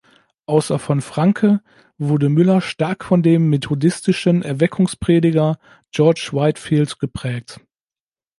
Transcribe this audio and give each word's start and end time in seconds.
Außer 0.47 0.79
von 0.79 0.99
Francke 0.99 1.61
wurde 1.99 2.29
Müller 2.29 2.59
stark 2.59 3.05
von 3.05 3.21
dem 3.21 3.51
methodistischen 3.51 4.41
Erweckungsprediger 4.41 5.59
George 5.91 6.29
Whitefield 6.33 6.97
geprägt. 6.97 7.59